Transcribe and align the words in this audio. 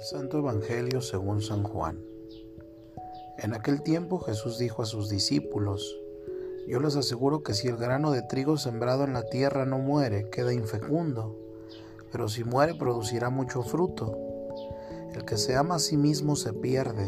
El 0.00 0.06
Santo 0.06 0.38
Evangelio 0.38 1.02
según 1.02 1.42
San 1.42 1.62
Juan. 1.62 2.02
En 3.36 3.52
aquel 3.52 3.82
tiempo 3.82 4.18
Jesús 4.18 4.56
dijo 4.56 4.80
a 4.80 4.86
sus 4.86 5.10
discípulos, 5.10 5.94
Yo 6.66 6.80
les 6.80 6.96
aseguro 6.96 7.42
que 7.42 7.52
si 7.52 7.68
el 7.68 7.76
grano 7.76 8.10
de 8.10 8.22
trigo 8.22 8.56
sembrado 8.56 9.04
en 9.04 9.12
la 9.12 9.24
tierra 9.24 9.66
no 9.66 9.78
muere, 9.78 10.30
queda 10.30 10.54
infecundo, 10.54 11.36
pero 12.10 12.30
si 12.30 12.44
muere 12.44 12.74
producirá 12.74 13.28
mucho 13.28 13.62
fruto. 13.62 14.16
El 15.12 15.26
que 15.26 15.36
se 15.36 15.54
ama 15.54 15.74
a 15.74 15.80
sí 15.80 15.98
mismo 15.98 16.34
se 16.34 16.54
pierde, 16.54 17.06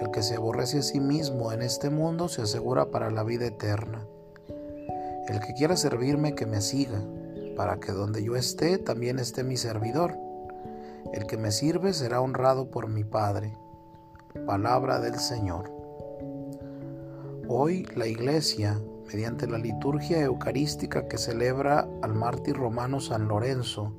el 0.00 0.10
que 0.10 0.24
se 0.24 0.34
aborrece 0.34 0.78
a 0.78 0.82
sí 0.82 0.98
mismo 0.98 1.52
en 1.52 1.62
este 1.62 1.88
mundo 1.88 2.28
se 2.28 2.42
asegura 2.42 2.90
para 2.90 3.12
la 3.12 3.22
vida 3.22 3.46
eterna. 3.46 4.08
El 5.28 5.38
que 5.38 5.54
quiera 5.54 5.76
servirme, 5.76 6.34
que 6.34 6.46
me 6.46 6.62
siga, 6.62 7.00
para 7.54 7.78
que 7.78 7.92
donde 7.92 8.24
yo 8.24 8.34
esté, 8.34 8.78
también 8.78 9.20
esté 9.20 9.44
mi 9.44 9.56
servidor. 9.56 10.18
El 11.12 11.26
que 11.26 11.36
me 11.36 11.50
sirve 11.50 11.92
será 11.92 12.20
honrado 12.20 12.70
por 12.70 12.88
mi 12.88 13.04
Padre. 13.04 13.56
Palabra 14.46 15.00
del 15.00 15.18
Señor. 15.18 15.72
Hoy 17.48 17.86
la 17.94 18.06
Iglesia, 18.06 18.80
mediante 19.06 19.46
la 19.46 19.58
liturgia 19.58 20.20
eucarística 20.20 21.08
que 21.08 21.18
celebra 21.18 21.88
al 22.02 22.14
mártir 22.14 22.56
romano 22.56 23.00
San 23.00 23.28
Lorenzo, 23.28 23.92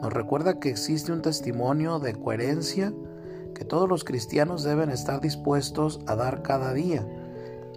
nos 0.00 0.12
recuerda 0.12 0.58
que 0.58 0.70
existe 0.70 1.12
un 1.12 1.22
testimonio 1.22 1.98
de 1.98 2.14
coherencia 2.14 2.92
que 3.54 3.64
todos 3.64 3.88
los 3.88 4.04
cristianos 4.04 4.64
deben 4.64 4.90
estar 4.90 5.20
dispuestos 5.20 6.00
a 6.06 6.16
dar 6.16 6.42
cada 6.42 6.72
día 6.72 7.06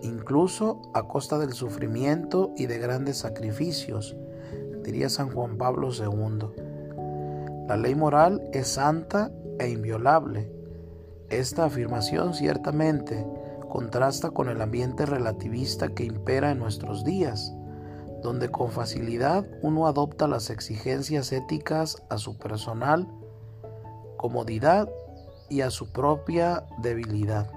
incluso 0.06 0.82
a 0.94 1.08
costa 1.08 1.40
del 1.40 1.54
sufrimiento 1.54 2.54
y 2.56 2.68
de 2.68 2.78
grandes 2.78 3.18
sacrificios, 3.18 4.16
diría 4.84 5.10
San 5.10 5.30
Juan 5.32 5.58
Pablo 5.58 5.90
II. 5.92 6.65
La 7.68 7.78
ley 7.78 7.96
moral 7.96 8.42
es 8.54 8.68
santa 8.68 9.32
e 9.60 9.70
inviolable. 9.70 10.52
Esta 11.30 11.66
afirmación 11.66 12.34
ciertamente 12.34 13.26
contrasta 13.70 14.30
con 14.32 14.50
el 14.50 14.62
ambiente 14.62 15.06
relativista 15.06 15.90
que 15.90 16.04
impera 16.06 16.52
en 16.52 16.60
nuestros 16.60 17.04
días, 17.04 17.54
donde 18.22 18.50
con 18.50 18.72
facilidad 18.72 19.46
uno 19.62 19.88
adopta 19.88 20.28
las 20.28 20.50
exigencias 20.50 21.32
éticas 21.32 22.04
a 22.10 22.18
su 22.18 22.38
personal 22.38 23.08
comodidad 24.18 24.90
y 25.50 25.62
a 25.62 25.70
su 25.70 25.92
propia 25.92 26.64
debilidad 26.82 27.48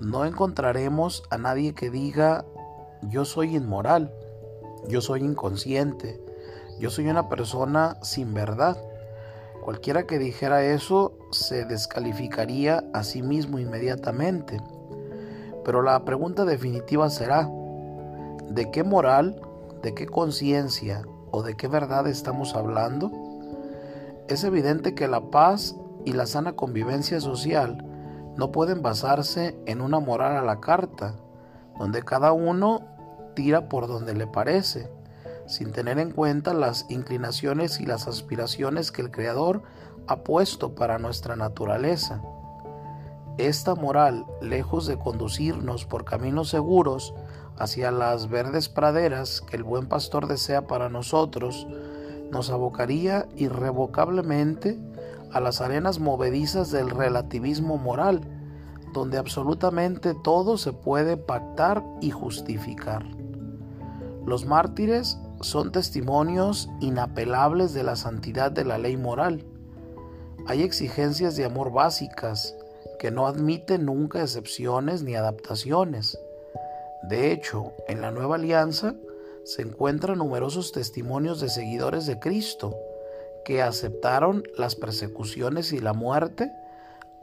no 0.00 0.24
encontraremos 0.24 1.24
a 1.30 1.38
nadie 1.38 1.74
que 1.74 1.90
diga 1.90 2.44
yo 3.02 3.24
soy 3.24 3.56
inmoral, 3.56 4.12
yo 4.88 5.00
soy 5.00 5.22
inconsciente, 5.22 6.20
yo 6.78 6.90
soy 6.90 7.08
una 7.08 7.28
persona 7.28 7.96
sin 8.02 8.34
verdad. 8.34 8.76
Cualquiera 9.64 10.04
que 10.04 10.18
dijera 10.18 10.64
eso 10.64 11.12
se 11.30 11.64
descalificaría 11.64 12.84
a 12.92 13.02
sí 13.02 13.22
mismo 13.22 13.58
inmediatamente. 13.58 14.60
Pero 15.64 15.82
la 15.82 16.04
pregunta 16.04 16.44
definitiva 16.44 17.10
será, 17.10 17.48
¿de 18.48 18.70
qué 18.70 18.84
moral, 18.84 19.40
de 19.82 19.94
qué 19.94 20.06
conciencia 20.06 21.02
o 21.30 21.42
de 21.42 21.56
qué 21.56 21.68
verdad 21.68 22.06
estamos 22.06 22.54
hablando? 22.54 23.10
Es 24.28 24.44
evidente 24.44 24.94
que 24.94 25.08
la 25.08 25.30
paz 25.30 25.74
y 26.04 26.12
la 26.12 26.26
sana 26.26 26.54
convivencia 26.54 27.20
social 27.20 27.84
no 28.36 28.52
pueden 28.52 28.82
basarse 28.82 29.58
en 29.66 29.80
una 29.80 29.98
moral 29.98 30.36
a 30.36 30.42
la 30.42 30.60
carta, 30.60 31.16
donde 31.78 32.02
cada 32.02 32.32
uno 32.32 32.80
tira 33.34 33.68
por 33.68 33.88
donde 33.88 34.14
le 34.14 34.26
parece, 34.26 34.88
sin 35.48 35.72
tener 35.72 35.98
en 35.98 36.12
cuenta 36.12 36.52
las 36.52 36.86
inclinaciones 36.90 37.80
y 37.80 37.86
las 37.86 38.06
aspiraciones 38.06 38.92
que 38.92 39.02
el 39.02 39.10
Creador 39.10 39.62
ha 40.06 40.22
puesto 40.22 40.74
para 40.74 40.98
nuestra 40.98 41.36
naturaleza. 41.36 42.22
Esta 43.38 43.74
moral, 43.74 44.26
lejos 44.42 44.86
de 44.86 44.98
conducirnos 44.98 45.84
por 45.86 46.04
caminos 46.04 46.50
seguros 46.50 47.14
hacia 47.56 47.90
las 47.90 48.28
verdes 48.28 48.68
praderas 48.68 49.40
que 49.40 49.56
el 49.56 49.64
buen 49.64 49.86
pastor 49.86 50.28
desea 50.28 50.66
para 50.66 50.88
nosotros, 50.88 51.66
nos 52.30 52.50
abocaría 52.50 53.26
irrevocablemente 53.36 54.78
a 55.32 55.40
las 55.40 55.60
arenas 55.60 55.98
movedizas 55.98 56.70
del 56.70 56.90
relativismo 56.90 57.78
moral, 57.78 58.20
donde 58.92 59.18
absolutamente 59.18 60.14
todo 60.14 60.58
se 60.58 60.72
puede 60.72 61.16
pactar 61.16 61.82
y 62.00 62.10
justificar. 62.10 63.04
Los 64.26 64.44
mártires 64.44 65.18
son 65.40 65.72
testimonios 65.72 66.68
inapelables 66.80 67.74
de 67.74 67.82
la 67.82 67.96
santidad 67.96 68.50
de 68.50 68.64
la 68.64 68.78
ley 68.78 68.96
moral. 68.96 69.44
Hay 70.46 70.62
exigencias 70.62 71.36
de 71.36 71.44
amor 71.44 71.72
básicas 71.72 72.56
que 72.98 73.10
no 73.10 73.26
admiten 73.26 73.84
nunca 73.84 74.22
excepciones 74.22 75.02
ni 75.02 75.14
adaptaciones. 75.14 76.18
De 77.02 77.32
hecho, 77.32 77.72
en 77.86 78.00
la 78.00 78.10
nueva 78.10 78.36
alianza 78.36 78.94
se 79.44 79.62
encuentran 79.62 80.18
numerosos 80.18 80.72
testimonios 80.72 81.40
de 81.40 81.48
seguidores 81.48 82.06
de 82.06 82.18
Cristo, 82.18 82.76
que 83.44 83.62
aceptaron 83.62 84.42
las 84.56 84.74
persecuciones 84.74 85.72
y 85.72 85.78
la 85.80 85.92
muerte 85.92 86.52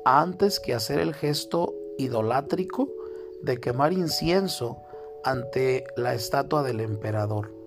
antes 0.05 0.59
que 0.59 0.73
hacer 0.73 0.99
el 0.99 1.13
gesto 1.13 1.73
idolátrico 1.97 2.89
de 3.43 3.59
quemar 3.59 3.93
incienso 3.93 4.81
ante 5.23 5.83
la 5.97 6.13
estatua 6.13 6.63
del 6.63 6.79
emperador. 6.79 7.64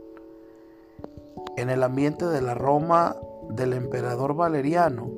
En 1.58 1.70
el 1.70 1.82
ambiente 1.82 2.24
de 2.24 2.41
la 2.41 2.54
Roma 2.54 3.16
del 3.50 3.72
emperador 3.72 4.36
Valeriano, 4.36 5.10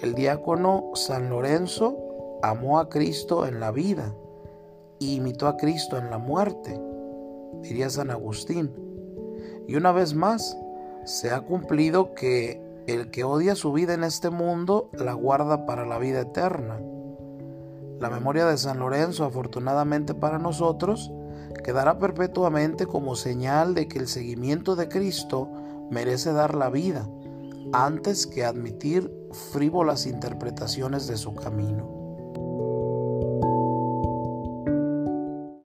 el 0.00 0.14
diácono 0.14 0.92
San 0.94 1.28
Lorenzo 1.28 1.98
amó 2.40 2.78
a 2.78 2.88
Cristo 2.88 3.48
en 3.48 3.58
la 3.58 3.72
vida 3.72 4.14
y 5.00 5.16
imitó 5.16 5.48
a 5.48 5.56
Cristo 5.56 5.98
en 5.98 6.08
la 6.08 6.18
muerte, 6.18 6.80
diría 7.62 7.90
San 7.90 8.12
Agustín. 8.12 8.70
Y 9.66 9.74
una 9.74 9.90
vez 9.90 10.14
más, 10.14 10.56
se 11.04 11.32
ha 11.32 11.40
cumplido 11.40 12.14
que 12.14 12.62
el 12.86 13.10
que 13.10 13.24
odia 13.24 13.56
su 13.56 13.72
vida 13.72 13.92
en 13.92 14.04
este 14.04 14.30
mundo 14.30 14.88
la 14.92 15.14
guarda 15.14 15.66
para 15.66 15.84
la 15.84 15.98
vida 15.98 16.20
eterna. 16.20 16.80
La 17.98 18.08
memoria 18.08 18.46
de 18.46 18.56
San 18.56 18.78
Lorenzo, 18.78 19.24
afortunadamente 19.24 20.14
para 20.14 20.38
nosotros, 20.38 21.10
quedará 21.64 21.98
perpetuamente 21.98 22.86
como 22.86 23.16
señal 23.16 23.74
de 23.74 23.88
que 23.88 23.98
el 23.98 24.06
seguimiento 24.06 24.76
de 24.76 24.88
Cristo 24.88 25.48
merece 25.90 26.32
dar 26.32 26.54
la 26.54 26.70
vida 26.70 27.08
antes 27.72 28.26
que 28.26 28.44
admitir 28.44 29.10
frívolas 29.52 30.06
interpretaciones 30.06 31.06
de 31.06 31.16
su 31.16 31.34
camino. 31.34 32.01